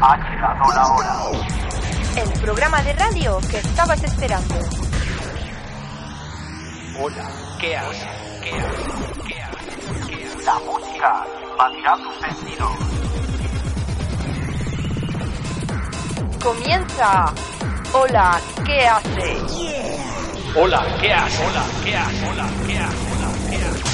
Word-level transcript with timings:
Ha 0.00 0.16
llegado 0.16 0.72
la 0.74 0.86
hora. 0.86 1.14
El 2.16 2.40
programa 2.40 2.80
de 2.82 2.92
radio 2.92 3.38
que 3.50 3.58
estabas 3.58 4.00
esperando. 4.04 4.54
Hola, 7.00 7.28
¿qué 7.60 7.76
haces? 7.76 8.06
¿Qué 8.42 8.50
haces? 8.52 8.86
¿Qué 9.26 9.42
haces? 9.42 10.06
¿Qué 10.06 10.24
haces? 10.24 10.44
La 10.44 10.54
música 10.60 11.26
invadirá 11.50 11.96
tus 11.96 12.14
sentidos. 12.20 12.70
Comienza. 16.44 17.34
Hola, 17.92 18.40
¿qué 18.64 18.86
hace? 18.86 19.36
Hola, 20.54 20.86
¿qué 21.00 21.12
haces? 21.12 21.40
Hola, 21.40 21.64
¿qué 21.84 21.94
haces? 21.98 22.22
Hola, 22.30 22.46
¿qué 22.66 22.78
haces? 22.78 22.98
Hola, 23.16 23.28
¿qué 23.50 23.56
haces? 23.56 23.87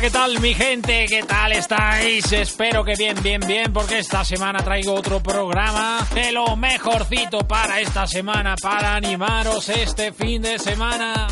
¿Qué 0.00 0.10
tal 0.10 0.40
mi 0.40 0.54
gente? 0.54 1.06
¿Qué 1.06 1.22
tal 1.22 1.52
estáis? 1.52 2.32
Espero 2.32 2.82
que 2.82 2.94
bien, 2.94 3.22
bien, 3.22 3.40
bien, 3.46 3.72
porque 3.72 3.98
esta 3.98 4.24
semana 4.24 4.60
traigo 4.64 4.94
otro 4.94 5.22
programa 5.22 6.06
de 6.14 6.32
lo 6.32 6.56
mejorcito 6.56 7.46
para 7.46 7.78
esta 7.80 8.06
semana, 8.06 8.54
para 8.60 8.94
animaros 8.94 9.68
este 9.68 10.12
fin 10.12 10.40
de 10.40 10.58
semana. 10.58 11.26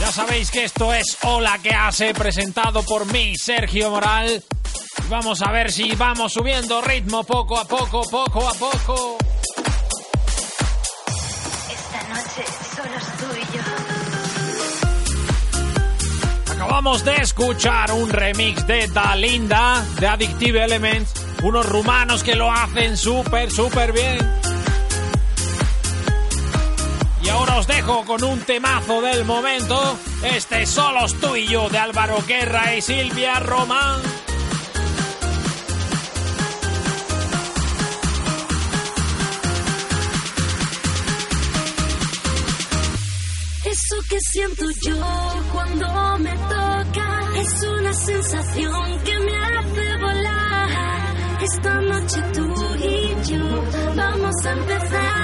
Ya 0.00 0.12
sabéis 0.12 0.50
que 0.50 0.64
esto 0.64 0.92
es 0.92 1.16
Hola 1.22 1.58
que 1.62 1.70
hace, 1.70 2.12
presentado 2.12 2.82
por 2.82 3.10
mí, 3.12 3.34
Sergio 3.36 3.90
Moral. 3.90 4.42
Vamos 5.08 5.42
a 5.42 5.52
ver 5.52 5.70
si 5.70 5.94
vamos 5.94 6.32
subiendo 6.32 6.82
ritmo 6.82 7.22
poco 7.24 7.58
a 7.58 7.64
poco, 7.64 8.02
poco 8.10 8.48
a 8.48 8.54
poco. 8.54 9.18
Acabamos 16.78 17.04
de 17.04 17.16
escuchar 17.16 17.90
un 17.90 18.08
remix 18.08 18.64
de 18.68 18.86
Dalinda 18.86 19.84
de 19.98 20.06
Addictive 20.06 20.62
Elements, 20.62 21.12
unos 21.42 21.68
rumanos 21.68 22.22
que 22.22 22.36
lo 22.36 22.52
hacen 22.52 22.96
súper, 22.96 23.50
súper 23.50 23.92
bien. 23.92 24.18
Y 27.20 27.28
ahora 27.30 27.56
os 27.56 27.66
dejo 27.66 28.04
con 28.04 28.22
un 28.22 28.38
temazo 28.42 29.02
del 29.02 29.24
momento, 29.24 29.98
este 30.22 30.66
Solos 30.66 31.18
tú 31.20 31.34
y 31.34 31.48
yo 31.48 31.68
de 31.68 31.78
Álvaro 31.78 32.22
Guerra 32.28 32.76
y 32.76 32.80
Silvia 32.80 33.40
Román. 33.40 34.00
Eso 43.64 43.96
que 44.08 44.20
siento 44.20 44.64
yo 44.86 44.96
cuando 45.52 46.18
me 46.20 46.30
toca 46.36 46.67
es 47.40 47.62
una 47.62 47.92
sensación 47.92 48.98
que 49.04 49.18
me 49.20 49.36
hace 49.36 49.96
volar. 50.00 50.68
Esta 51.42 51.80
noche 51.80 52.22
tú 52.34 52.54
y 52.76 53.30
yo 53.30 53.62
vamos 53.96 54.34
a 54.44 54.52
empezar 54.52 55.17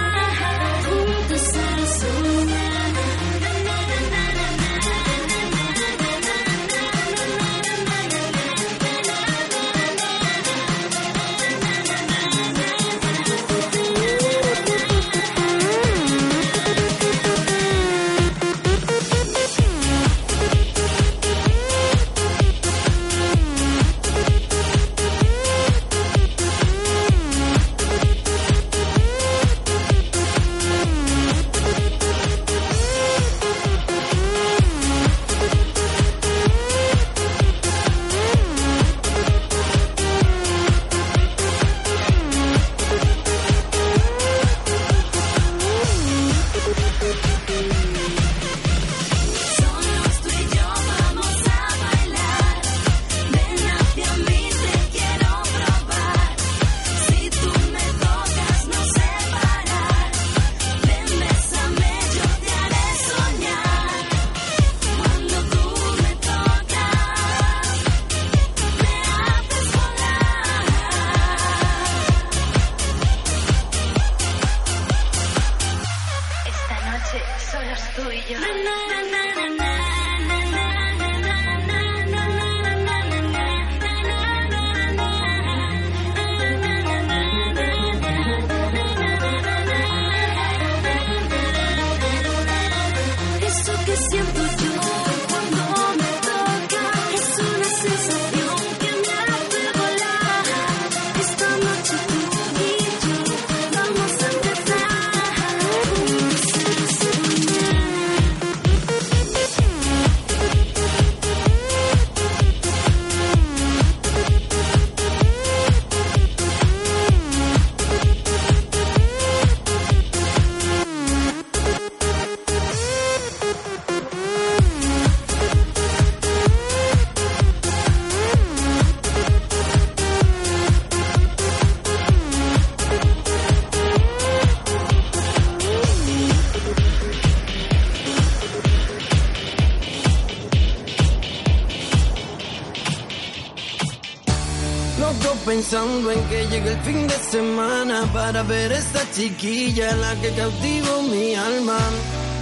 pensando 145.54 146.10
en 146.10 146.20
que 146.28 146.46
llegue 146.48 146.72
el 146.72 146.80
fin 146.80 147.06
de 147.06 147.14
semana 147.14 148.02
para 148.12 148.42
ver 148.42 148.72
esta 148.72 149.00
chiquilla 149.12 149.94
la 149.94 150.12
que 150.20 150.30
cautivo 150.30 151.02
mi 151.02 151.34
alma. 151.36 151.78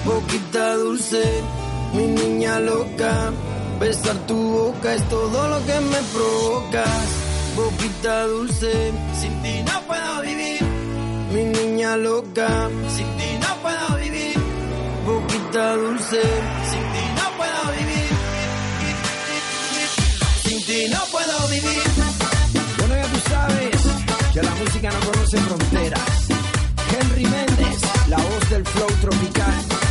Boquita 0.06 0.76
dulce, 0.76 1.22
mi 1.92 2.06
niña 2.06 2.58
loca. 2.60 3.14
Besar 3.80 4.16
tu 4.26 4.38
boca 4.56 4.94
es 4.94 5.06
todo 5.10 5.38
lo 5.52 5.58
que 5.66 5.78
me 5.92 6.00
provocas. 6.14 7.04
Boquita 7.54 8.26
dulce, 8.28 8.72
sin 9.20 9.42
ti 9.42 9.54
no 9.68 9.76
puedo 9.88 10.12
vivir. 10.22 10.62
Mi 11.34 11.44
niña 11.58 11.96
loca, 11.98 12.48
sin 12.96 13.08
ti 13.18 13.28
no 13.44 13.50
puedo 13.64 13.86
vivir. 14.04 14.38
Boquita 15.06 15.76
dulce, 15.76 16.22
sin 16.70 16.84
ti 16.94 17.04
no 17.18 17.26
puedo 17.38 17.60
vivir. 17.78 18.10
Sin 20.44 20.58
ti 20.64 20.78
no 20.94 21.00
puedo 21.12 21.36
vivir. 21.48 22.01
Que 24.32 24.42
la 24.42 24.54
música 24.54 24.90
no 24.90 25.12
conoce 25.12 25.36
fronteras. 25.38 26.28
Henry 26.90 27.24
Méndez, 27.24 27.80
la 28.08 28.16
voz 28.16 28.50
del 28.50 28.64
flow 28.64 28.88
tropical. 29.00 29.81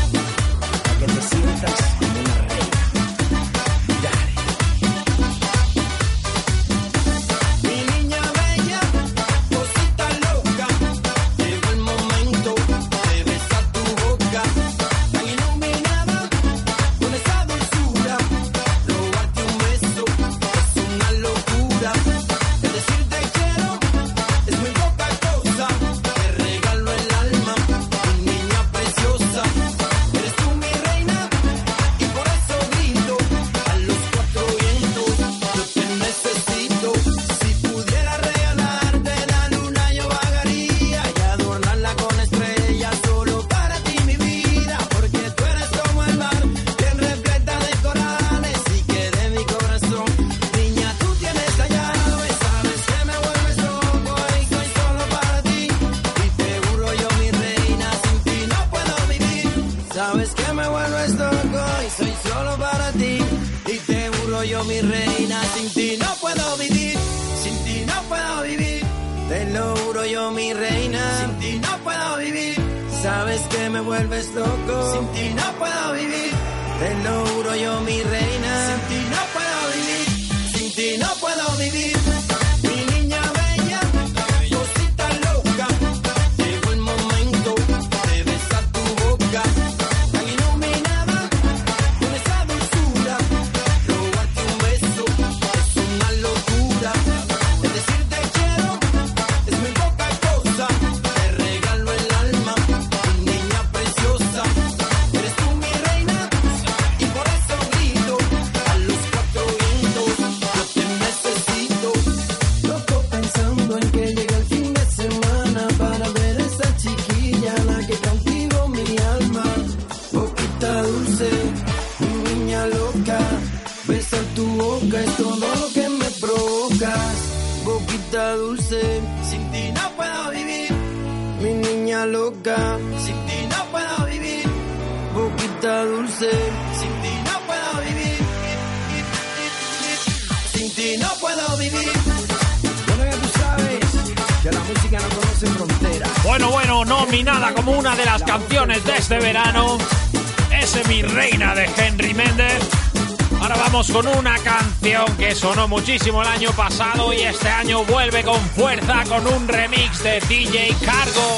con 153.92 154.08
una 154.08 154.38
canción 154.40 155.06
que 155.18 155.36
sonó 155.36 155.68
muchísimo 155.68 156.22
el 156.22 156.28
año 156.28 156.52
pasado 156.52 157.14
y 157.14 157.22
este 157.22 157.50
año 157.50 157.84
vuelve 157.84 158.24
con 158.24 158.40
fuerza 158.52 159.04
con 159.08 159.26
un 159.28 159.48
remix 159.48 160.04
de 160.04 160.20
DJ 160.22 160.76
Cargo. 160.86 161.38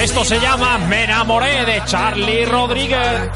Esto 0.00 0.24
se 0.24 0.38
llama 0.40 0.78
Me 0.78 1.04
enamoré 1.04 1.64
de 1.64 1.82
Charlie 1.84 2.44
Rodríguez. 2.46 3.30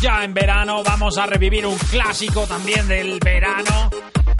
ya 0.00 0.22
en 0.22 0.34
verano, 0.34 0.82
vamos 0.84 1.18
a 1.18 1.26
revivir 1.26 1.66
un 1.66 1.76
clásico 1.76 2.46
también 2.46 2.86
del 2.88 3.18
verano. 3.18 3.90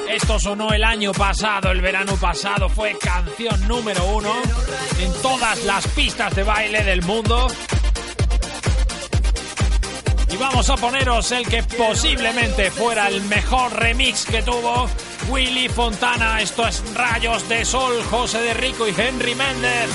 Esto 0.09 0.39
sonó 0.39 0.73
el 0.73 0.85
año 0.85 1.13
pasado, 1.13 1.71
el 1.71 1.81
verano 1.81 2.15
pasado 2.17 2.69
fue 2.69 2.97
canción 2.99 3.67
número 3.67 4.05
uno 4.07 4.33
en 5.01 5.13
todas 5.23 5.65
las 5.65 5.87
pistas 5.89 6.35
de 6.35 6.43
baile 6.43 6.83
del 6.85 7.03
mundo. 7.03 7.49
Y 10.31 10.37
vamos 10.37 10.71
a 10.71 10.77
poneros 10.77 11.33
el 11.33 11.47
que 11.47 11.63
posiblemente 11.63 12.71
fuera 12.71 13.09
el 13.09 13.23
mejor 13.23 13.73
remix 13.75 14.27
que 14.27 14.43
tuvo 14.43 14.89
Willy 15.29 15.69
Fontana. 15.69 16.41
Esto 16.41 16.67
es 16.67 16.83
Rayos 16.95 17.49
de 17.49 17.65
Sol, 17.65 18.03
José 18.11 18.41
de 18.41 18.55
Rico 18.55 18.87
y 18.87 18.95
Henry 18.97 19.35
Méndez 19.35 19.91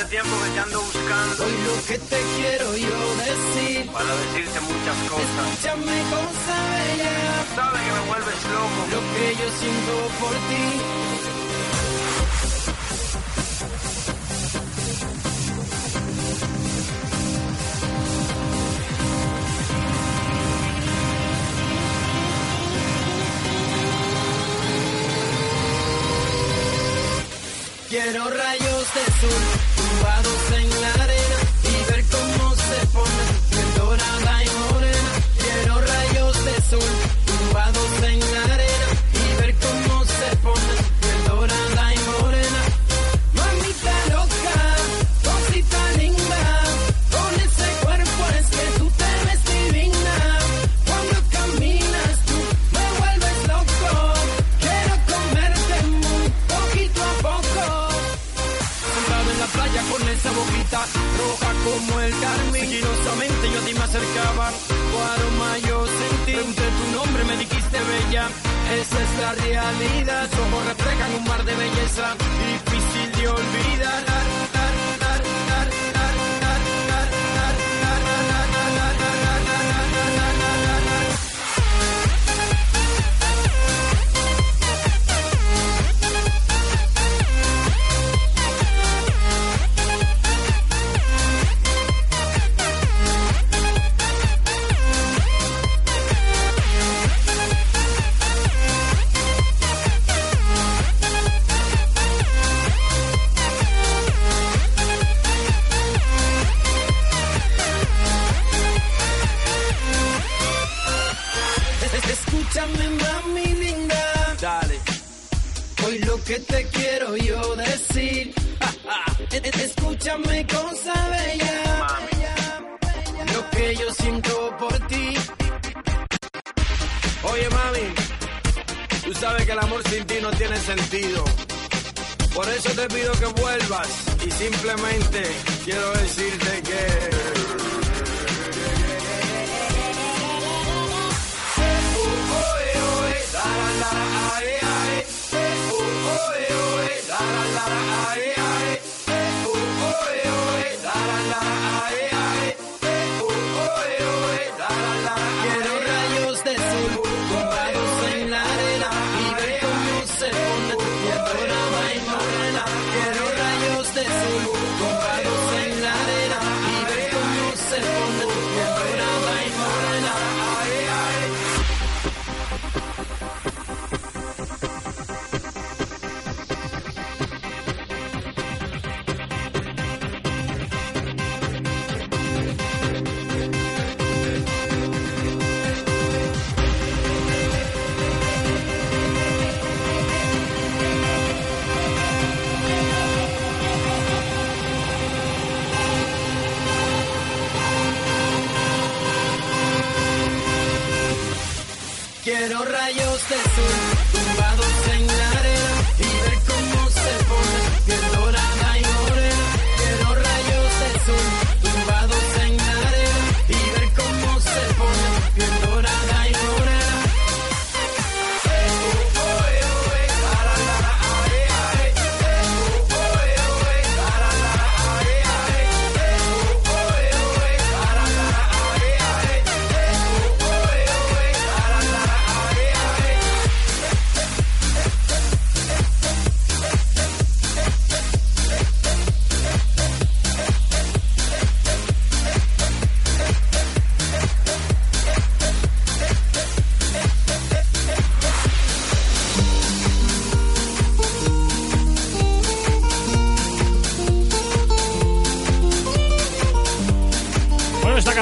hace 0.00 0.10
tiempo 0.10 0.30
que 0.42 0.50
te 0.50 0.60
ando 0.60 0.80
buscando. 0.80 1.36
Soy 1.36 1.52
lo 1.52 1.84
que 1.86 1.98
te 1.98 2.20
quiero 2.36 2.76
yo 2.76 3.16
decir. 3.16 3.90
Para 3.92 4.14
decirte 4.16 4.60
muchas 4.60 4.96
cosas. 5.10 5.52
Escúchame 5.52 6.02
cosa 6.10 6.56
bella. 6.70 7.14
Sabe 7.54 7.78
que 7.84 7.92
me 7.92 8.00
vuelves 8.08 8.44
loco. 8.44 8.80
Lo 8.92 9.00
que 9.14 9.36
yo 9.36 9.48
siento 9.60 9.92
por 10.20 10.34
ti. 10.48 10.66
Quiero 27.90 28.30
rayos 28.30 28.94
de 28.94 29.04
sol 29.20 29.69
I 30.02 30.22
don't 30.22 30.40
think 30.50 30.69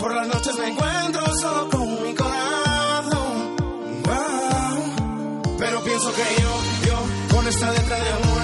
Por 0.00 0.14
las 0.14 0.28
noches 0.28 0.56
me 0.58 0.68
encuentro 0.68 1.22
solo 1.40 1.68
con 1.70 2.02
mi 2.04 2.14
corazón. 2.14 3.56
Pero 5.58 5.82
pienso 5.82 6.12
que 6.14 6.22
yo, 6.40 6.60
yo, 6.86 7.36
con 7.36 7.48
esta 7.48 7.72
letra 7.72 7.96
de 7.96 8.08
amor. 8.10 8.37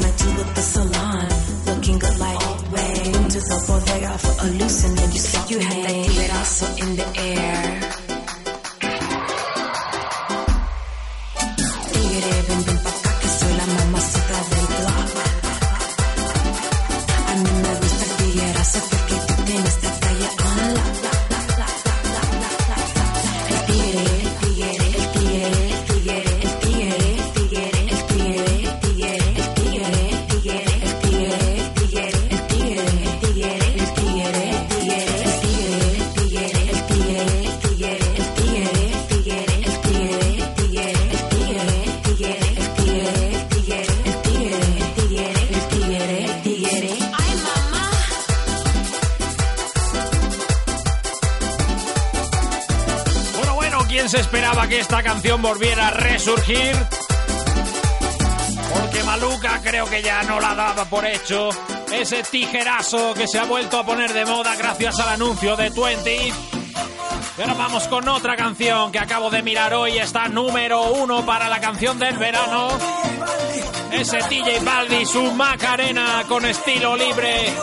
met 0.00 0.20
you 0.22 0.30
at 0.42 0.54
the 0.54 0.62
salon, 0.62 1.28
looking 1.66 1.98
good 1.98 2.18
like 2.18 2.40
always. 2.46 2.68
Went 2.72 3.30
to 3.32 3.40
the 3.40 3.64
bodega 3.66 4.18
for 4.18 4.34
a 4.44 4.48
loosening. 4.58 5.12
You 5.12 5.18
said 5.18 5.50
you 5.50 5.58
had 5.58 5.84
that 5.84 6.06
heat 6.06 6.32
also 6.34 6.66
in 6.82 6.96
the 6.96 7.06
air. 7.06 7.17
por 60.88 61.06
hecho 61.06 61.50
ese 61.92 62.22
tijerazo 62.22 63.14
que 63.14 63.26
se 63.26 63.38
ha 63.38 63.44
vuelto 63.44 63.78
a 63.78 63.84
poner 63.84 64.12
de 64.12 64.24
moda 64.24 64.54
gracias 64.56 64.98
al 64.98 65.08
anuncio 65.10 65.56
de 65.56 65.70
Twenty. 65.70 66.32
Pero 67.36 67.54
vamos 67.54 67.86
con 67.88 68.08
otra 68.08 68.36
canción 68.36 68.90
que 68.90 68.98
acabo 68.98 69.30
de 69.30 69.42
mirar 69.42 69.72
hoy. 69.74 69.98
Está 69.98 70.28
número 70.28 70.92
uno 70.92 71.24
para 71.24 71.48
la 71.48 71.60
canción 71.60 71.98
del 71.98 72.16
verano. 72.18 72.68
Ese 73.92 74.18
TJ 74.18 74.64
Baldi, 74.64 75.06
su 75.06 75.22
Macarena 75.32 76.24
con 76.28 76.44
estilo 76.44 76.96
libre. 76.96 77.54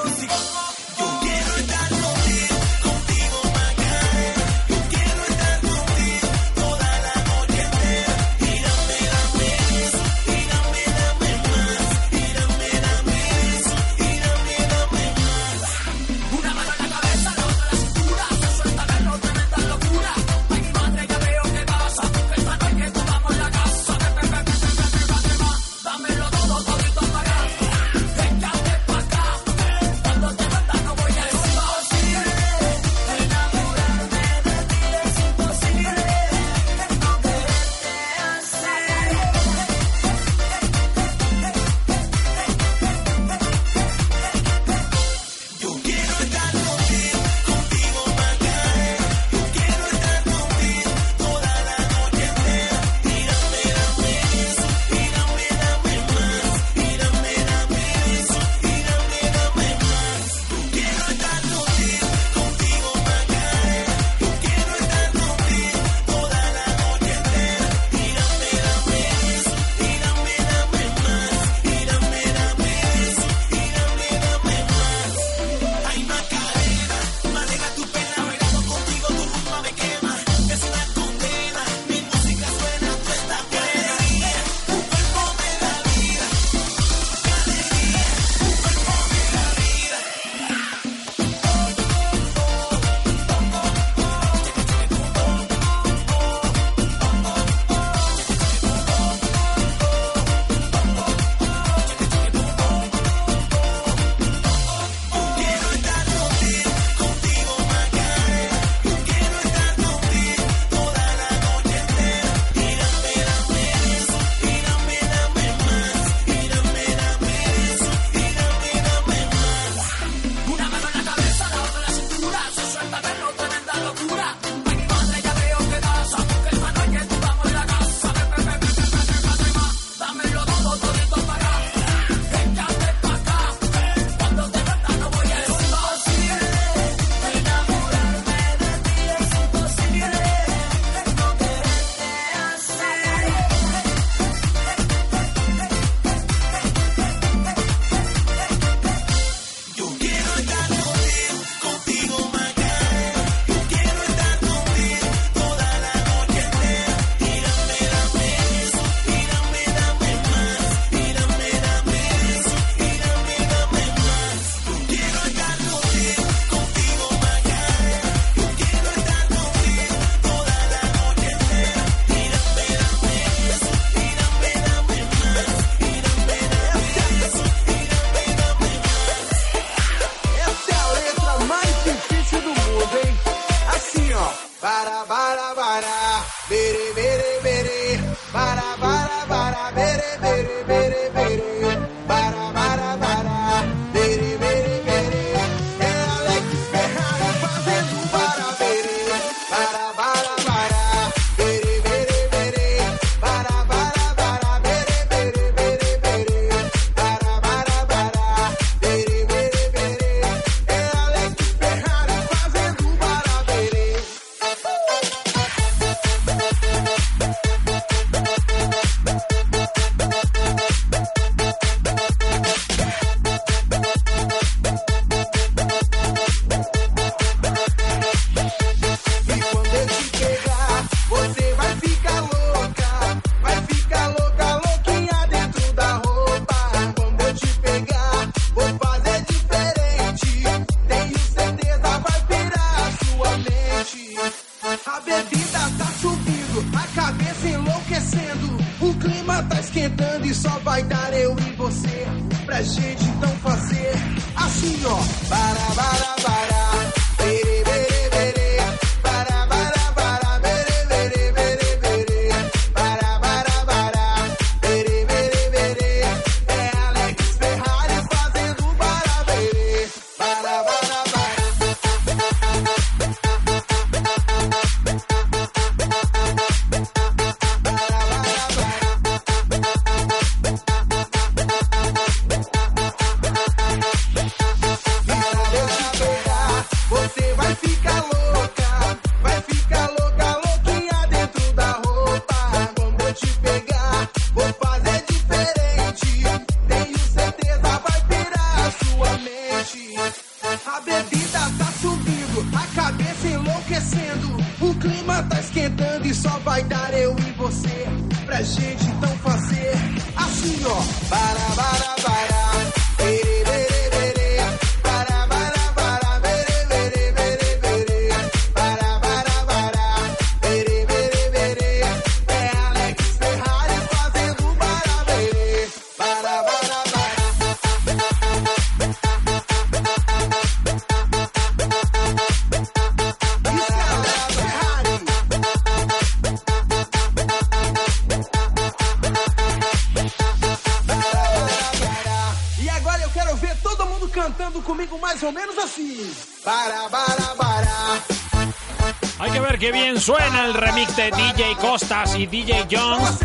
de 350.96 351.12
DJ 351.12 351.56
Costas 351.60 352.16
y 352.16 352.26
DJ 352.26 352.68
Jones. 352.72 353.20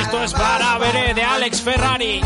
Esto 0.00 0.22
es 0.22 0.32
Para 0.32 0.78
Veré 0.78 1.12
de 1.14 1.22
Alex 1.22 1.60
Ferrari. 1.60 2.20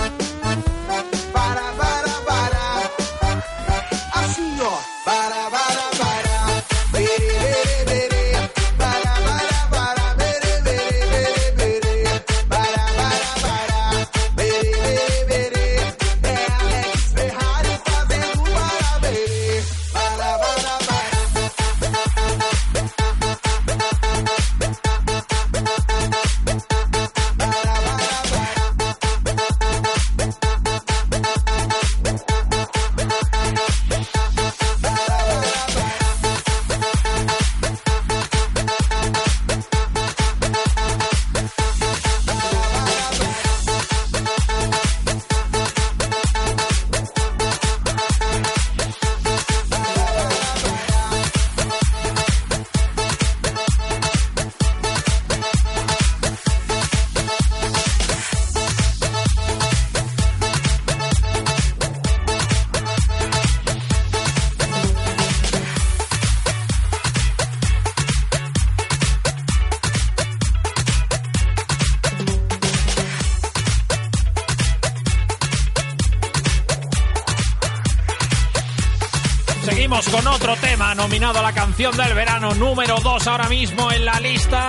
nominado 81.09 81.41
la 81.41 81.55
canción 81.55 81.97
del 81.97 82.13
verano 82.13 82.55
número 82.55 82.99
2 83.03 83.27
ahora 83.29 83.49
mismo 83.49 83.91
en 83.91 84.05
la 84.05 84.21
lista. 84.21 84.69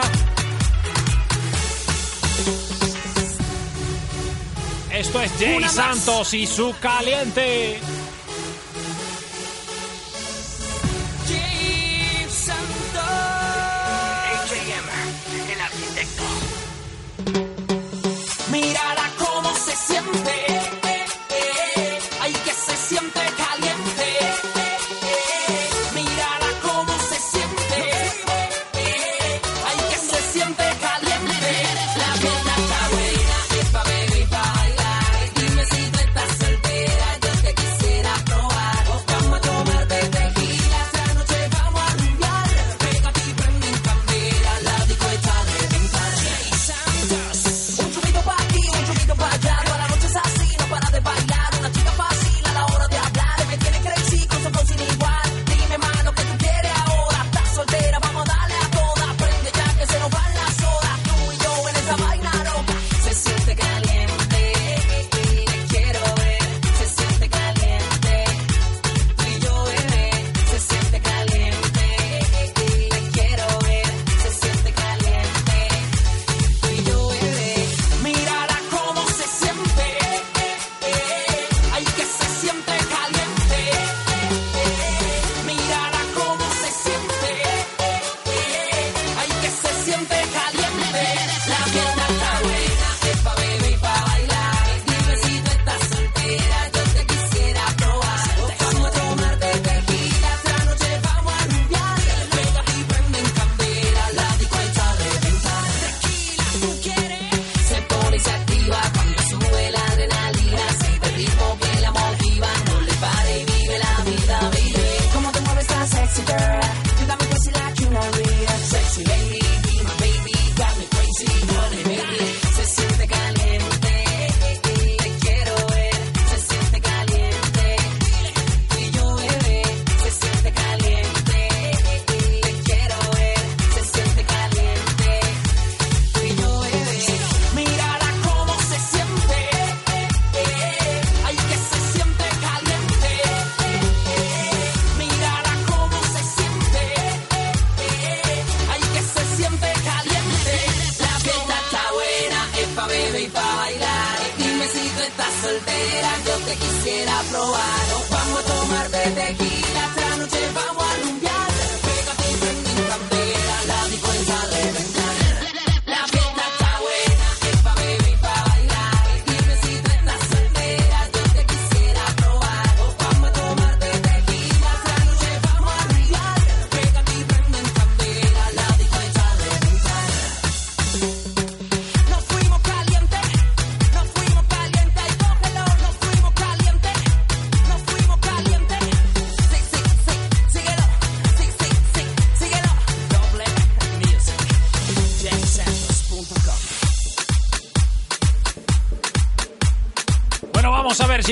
Esto 4.89 5.21
es 5.21 5.32
Jay 5.38 5.63
Santos 5.67 6.34
y 6.34 6.47
su 6.47 6.73
caliente. 6.80 7.82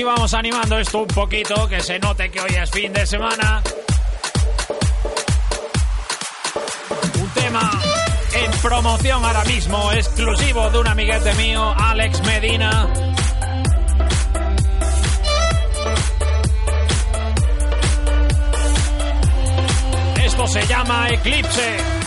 Vamos 0.04 0.32
a 0.32 0.36
ver 0.38 0.44
si 0.46 0.50
vamos 0.50 0.62
animando 0.62 0.78
esto 0.78 0.98
un 1.00 1.08
poquito, 1.08 1.68
que 1.68 1.80
se 1.80 1.98
note 1.98 2.30
que 2.30 2.40
hoy 2.40 2.54
es 2.54 2.70
fin 2.70 2.92
de 2.92 3.06
semana. 3.06 3.62
Un 7.20 7.28
tema 7.30 7.70
en 8.34 8.50
promoción 8.60 9.24
ahora 9.24 9.44
mismo, 9.44 9.92
exclusivo 9.92 10.70
de 10.70 10.78
un 10.78 10.88
amiguete 10.88 11.34
mío, 11.34 11.74
Alex 11.76 12.22
Medina. 12.24 12.92
Esto 20.24 20.46
se 20.46 20.66
llama 20.66 21.08
Eclipse. 21.08 21.97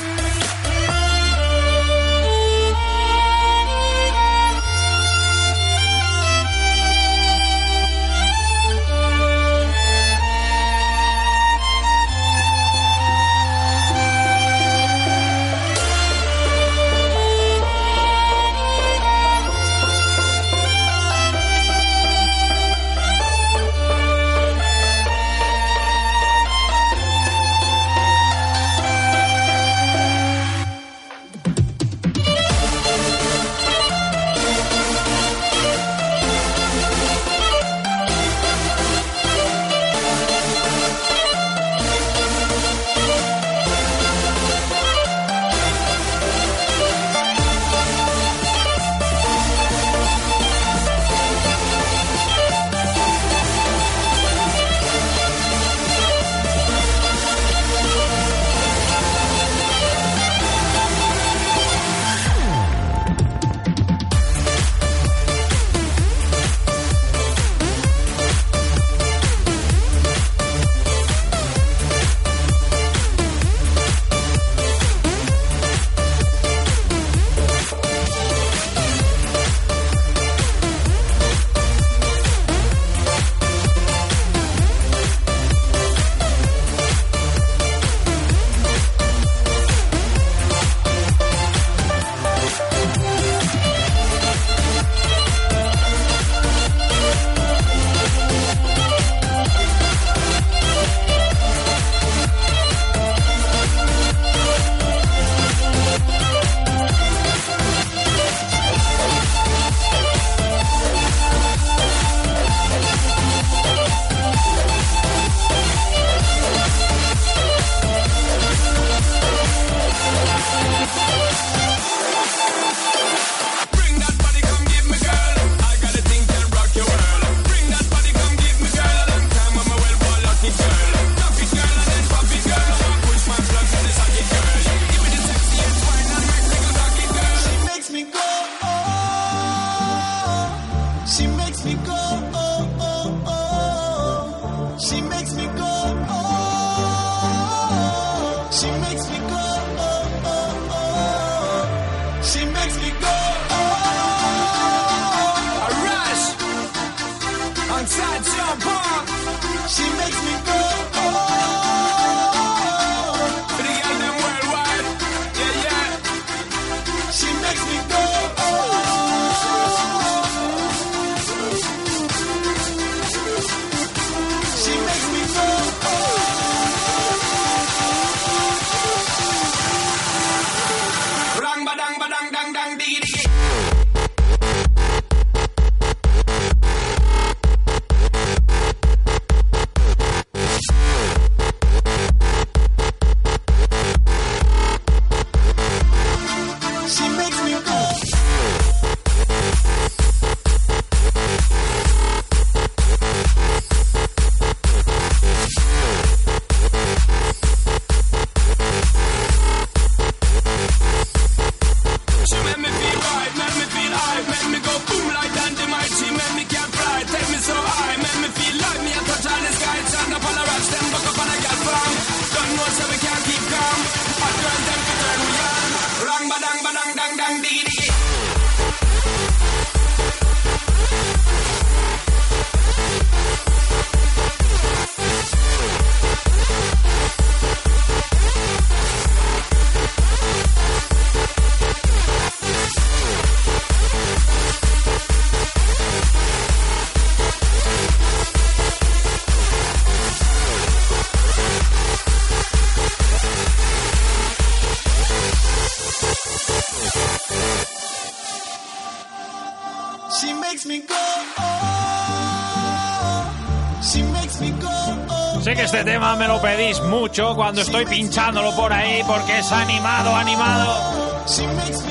Mucho 266.79 267.35
cuando 267.35 267.61
estoy 267.61 267.85
pinchándolo 267.85 268.55
por 268.55 268.71
ahí 268.71 269.03
porque 269.05 269.39
es 269.39 269.51
animado, 269.51 270.15
animado. 270.15 270.73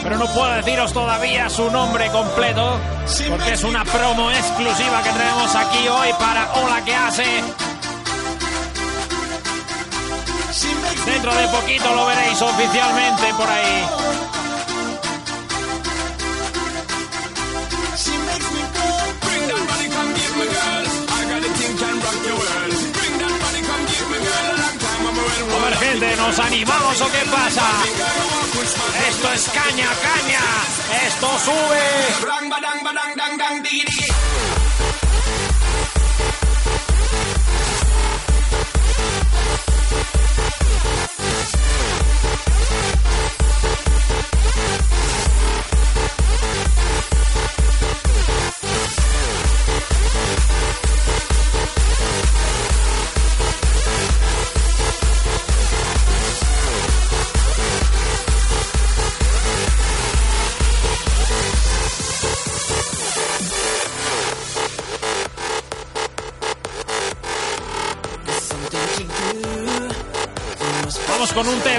Pero 0.02 0.16
no 0.16 0.26
puedo 0.26 0.54
deciros 0.54 0.92
todavía 0.92 1.50
su 1.50 1.70
nombre 1.70 2.10
completo, 2.10 2.78
porque 3.28 3.52
es 3.52 3.64
una 3.64 3.84
promo 3.84 4.30
exclusiva 4.30 5.02
que 5.02 5.10
traemos 5.10 5.54
aquí 5.54 5.88
hoy 5.88 6.08
para 6.18 6.52
Hola 6.54 6.82
que 6.84 6.94
hace. 6.94 7.24
Dentro 11.04 11.34
de 11.34 11.48
poquito 11.48 11.94
lo 11.94 12.06
veréis 12.06 12.40
oficialmente 12.40 13.34
por 13.34 13.48
ahí. 13.48 14.29
¿Nos 26.30 26.38
animamos 26.38 27.00
o 27.00 27.10
qué 27.10 27.28
pasa? 27.28 27.66
Esto 29.08 29.32
es 29.32 29.48
caña, 29.48 29.88
caña. 30.00 30.40
Esto 31.08 31.26
sube. 31.40 31.80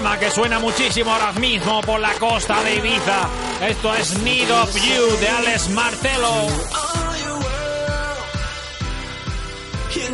Tema 0.02 0.18
que 0.18 0.32
suena 0.32 0.58
muchísimo 0.58 1.12
ahora 1.12 1.32
mismo 1.34 1.80
por 1.82 2.00
la 2.00 2.14
costa 2.16 2.64
de 2.64 2.78
Ibiza. 2.78 3.30
Esto 3.62 3.94
es 3.94 4.18
Need 4.24 4.50
of 4.52 4.76
You 4.76 5.18
de 5.20 5.30
Alex 5.30 5.70
Martelo. 5.70 6.28
all 6.28 7.18
your 7.24 7.38
world. 7.38 8.18
You 9.96 10.10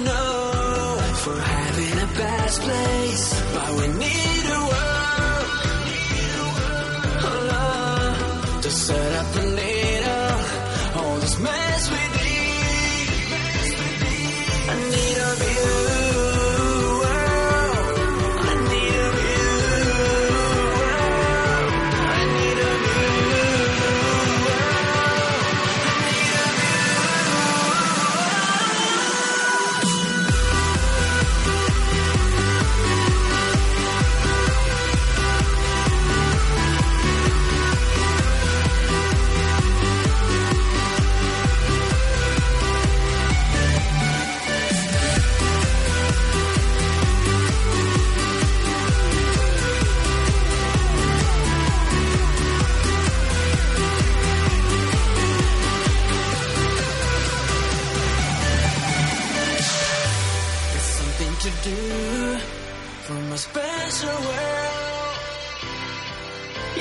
for 63.08 63.14
my 63.14 63.38
special 63.38 64.18
world. 64.28 65.18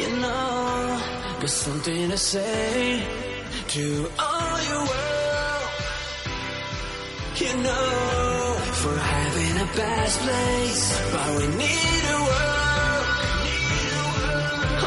You 0.00 0.08
know, 0.22 1.00
got 1.40 1.50
something 1.50 2.10
to 2.10 2.18
say 2.18 3.06
to 3.74 3.84
all 4.18 4.56
your 4.70 4.82
world. 4.92 5.70
You 7.42 7.52
know, 7.66 8.56
for 8.82 8.94
having 9.14 9.54
a 9.66 9.68
best 9.80 10.16
place, 10.26 10.84
but 11.12 11.28
we 11.38 11.46
need 11.62 12.02
a 12.16 12.18
world. 12.28 13.06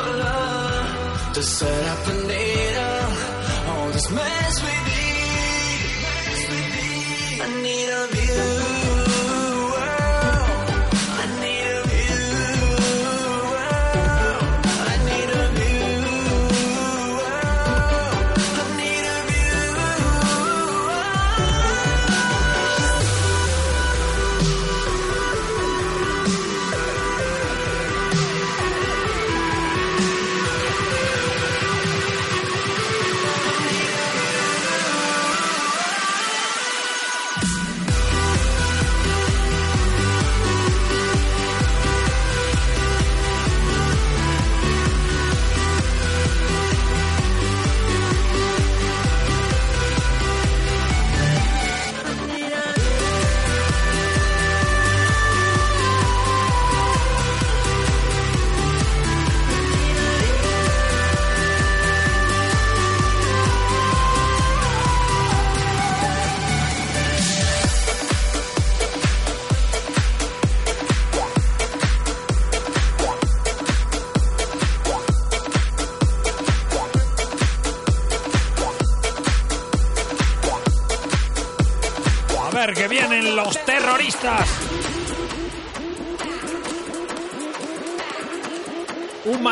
A 0.02 0.08
love 0.24 1.34
to 1.36 1.42
set 1.42 1.84
up 1.94 2.08
a 2.08 2.16
needle, 2.32 3.08
all 3.70 3.90
this 3.92 4.10
mess 4.12 4.56
we 4.62 4.74
need. 4.84 4.89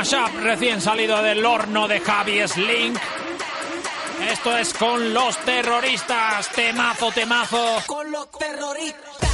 Mashup 0.10 0.39
recién 0.41 0.80
salido 0.80 1.22
del 1.22 1.45
horno 1.45 1.88
de 1.88 1.99
Javi 1.99 2.47
Slink. 2.47 2.97
Esto 4.32 4.58
es 4.58 4.74
con 4.74 5.14
los 5.14 5.38
terroristas. 5.39 6.49
Temazo, 6.49 7.12
temazo. 7.12 7.82
Con 7.86 8.12
los 8.12 8.32
terroristas. 8.32 9.28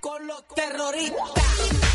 Con 0.00 0.26
los 0.26 0.46
terroristas. 0.54 1.85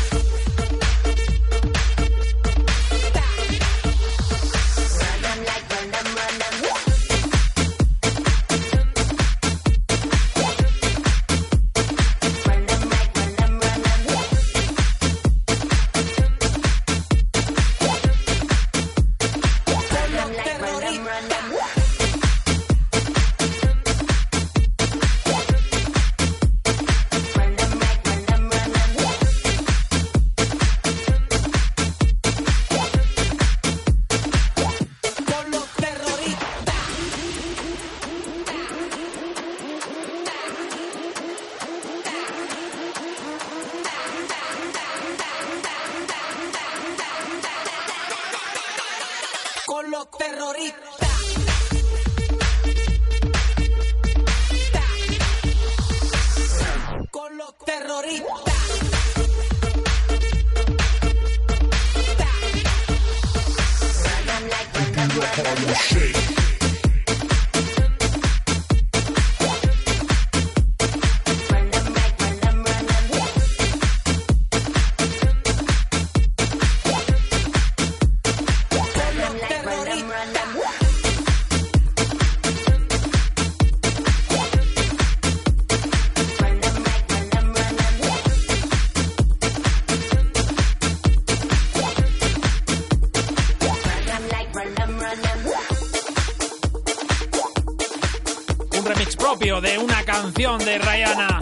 de 100.58 100.78
Rihanna. 100.78 101.40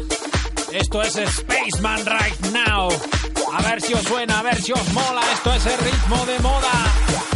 Esto 0.72 1.02
es 1.02 1.14
Spaceman 1.14 2.06
Right 2.06 2.40
Now. 2.52 2.88
A 3.52 3.62
ver 3.62 3.80
si 3.80 3.92
os 3.92 4.02
suena, 4.02 4.38
a 4.38 4.42
ver 4.42 4.62
si 4.62 4.72
os 4.72 4.92
mola. 4.92 5.20
Esto 5.32 5.52
es 5.52 5.66
el 5.66 5.78
ritmo 5.78 6.24
de 6.26 6.38
moda. 6.38 7.29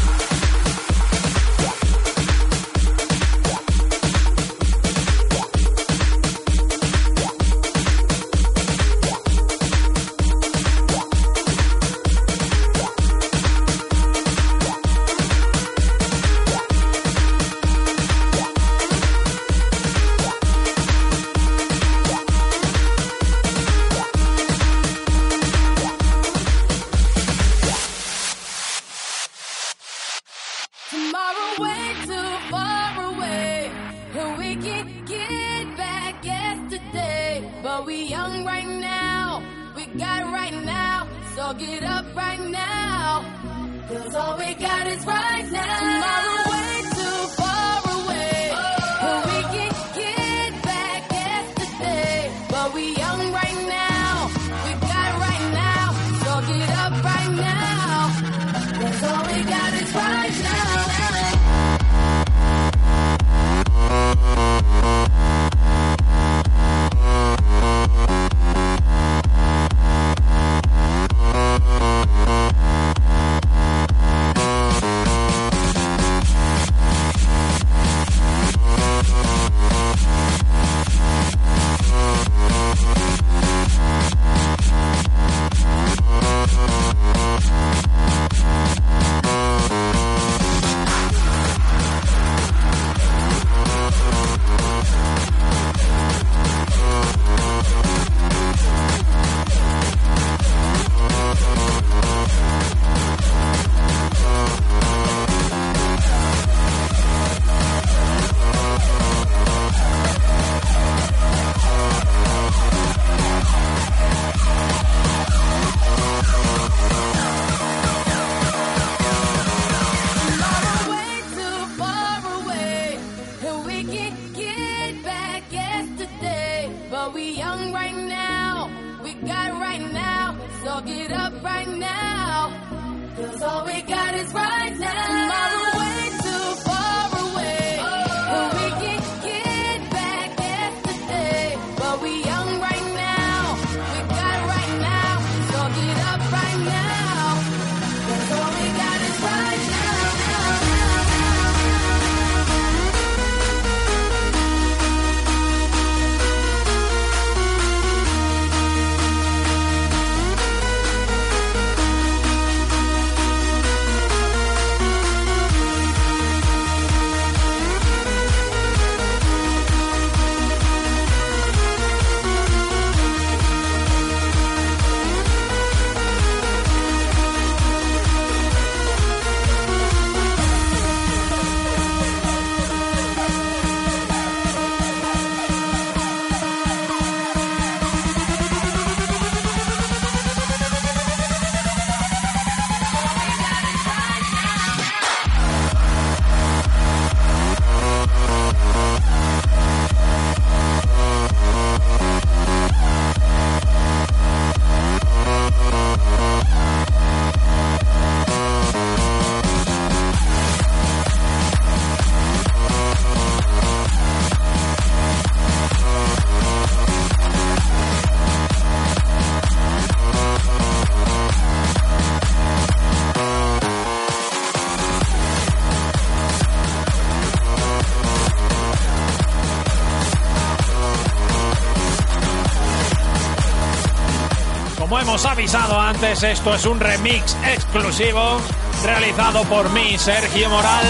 Hemos 234.98 235.24
avisado 235.24 235.80
antes, 235.80 236.22
esto 236.22 236.54
es 236.54 236.66
un 236.66 236.78
remix 236.78 237.36
exclusivo 237.46 238.40
realizado 238.84 239.42
por 239.44 239.70
mí, 239.70 239.96
Sergio 239.98 240.50
Moral. 240.50 240.86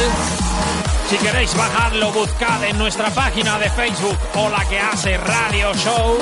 Si 1.08 1.16
queréis 1.16 1.54
bajarlo, 1.56 2.12
buscad 2.12 2.64
en 2.64 2.78
nuestra 2.78 3.10
página 3.10 3.58
de 3.58 3.70
Facebook 3.70 4.18
o 4.34 4.48
la 4.48 4.64
que 4.66 4.78
hace 4.78 5.16
Radio 5.16 5.72
Show, 5.74 6.18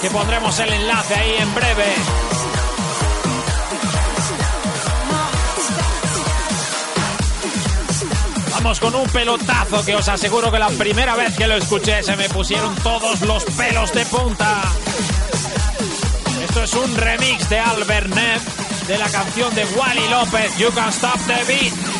que 0.00 0.10
pondremos 0.10 0.58
el 0.60 0.72
enlace 0.72 1.14
ahí 1.14 1.34
en 1.38 1.54
breve. 1.54 1.94
Vamos 8.52 8.80
con 8.80 8.94
un 8.94 9.08
pelotazo 9.08 9.84
que 9.84 9.94
os 9.94 10.08
aseguro 10.08 10.50
que 10.50 10.58
la 10.58 10.68
primera 10.68 11.16
vez 11.16 11.36
que 11.36 11.46
lo 11.46 11.56
escuché 11.56 12.02
se 12.02 12.16
me 12.16 12.28
pusieron 12.28 12.74
todos 12.76 13.20
los 13.22 13.44
pelos 13.44 13.92
de 13.92 14.04
punta. 14.06 14.62
Esto 16.56 16.80
es 16.80 16.88
un 16.88 16.96
remix 16.96 17.50
de 17.50 17.58
Albert 17.58 18.14
Neff 18.14 18.86
de 18.88 18.96
la 18.96 19.10
canción 19.10 19.54
de 19.54 19.66
Wally 19.76 20.08
López, 20.08 20.56
You 20.56 20.70
Can 20.74 20.88
Stop 20.88 21.18
the 21.26 21.44
Beat. 21.44 21.95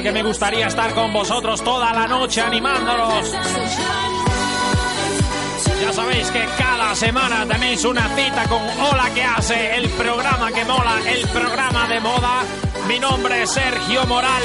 porque 0.00 0.12
me 0.12 0.22
gustaría 0.22 0.66
estar 0.66 0.94
con 0.94 1.12
vosotros 1.12 1.62
toda 1.62 1.92
la 1.92 2.08
noche 2.08 2.40
animándolos. 2.40 3.36
Ya 5.82 5.92
sabéis 5.92 6.30
que 6.30 6.42
cada 6.56 6.94
semana 6.94 7.44
tenéis 7.46 7.84
una 7.84 8.08
cita 8.16 8.44
con 8.48 8.62
Hola 8.62 9.10
que 9.14 9.22
hace, 9.22 9.76
el 9.76 9.90
programa 9.90 10.50
que 10.52 10.64
mola, 10.64 10.96
el 11.06 11.28
programa 11.28 11.86
de 11.86 12.00
moda. 12.00 12.42
Mi 12.88 12.98
nombre 12.98 13.42
es 13.42 13.50
Sergio 13.50 14.06
Moral 14.06 14.42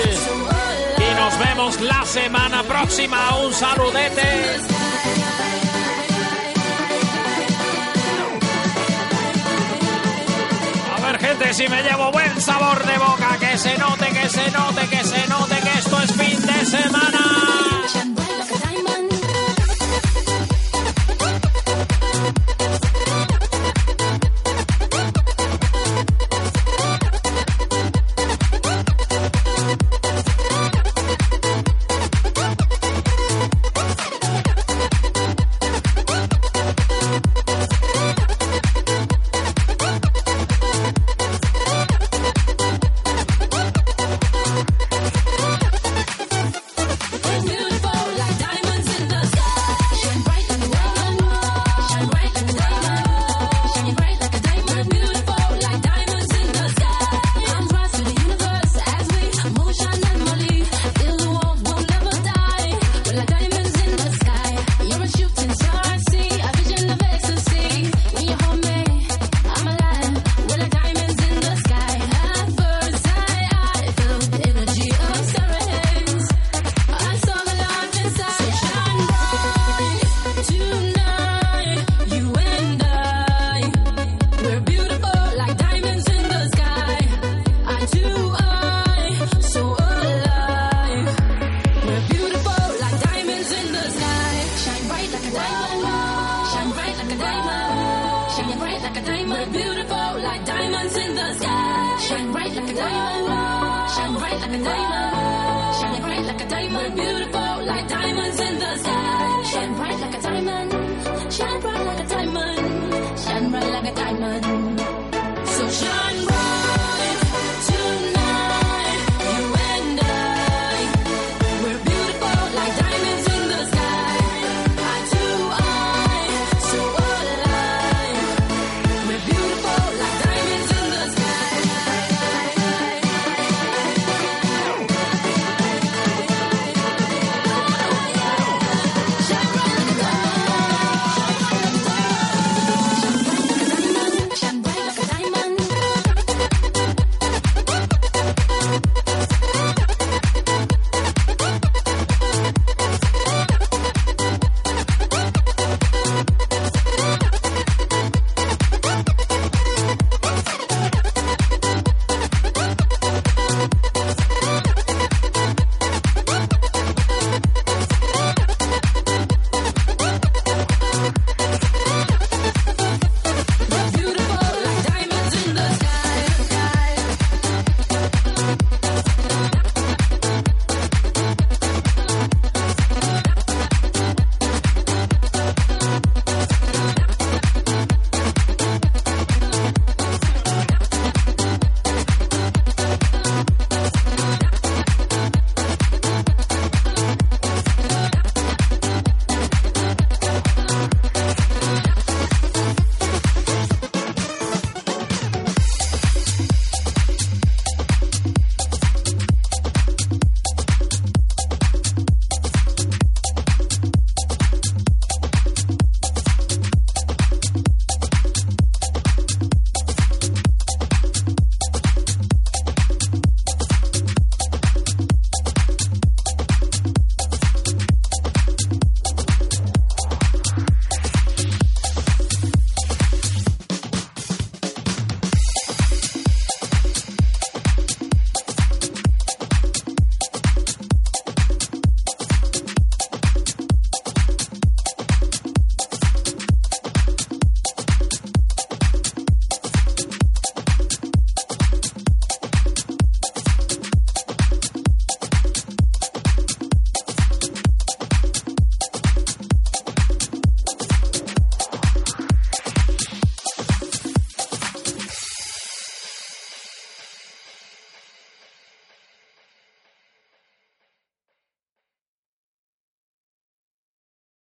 y 0.98 1.22
nos 1.22 1.40
vemos 1.40 1.80
la 1.80 2.06
semana 2.06 2.62
próxima. 2.64 3.38
Un 3.38 3.54
saludete. 3.54 4.58
A 10.98 11.00
ver 11.00 11.20
gente, 11.20 11.54
si 11.54 11.70
me 11.70 11.82
llevo 11.82 12.12
buen 12.12 12.42
sabor 12.42 12.86
de 12.86 12.98
boca 12.98 13.25
que 13.52 13.58
se 13.58 13.78
note, 13.78 14.08
que 14.12 14.30
se 14.30 14.52
note, 14.52 14.88
que 14.88 15.04
se 15.04 15.28
note 15.28 15.56
que 15.62 15.80
esto 15.80 16.02
es 16.02 16.12
fin 16.14 16.42
de 16.42 16.66
semana. 16.66 17.25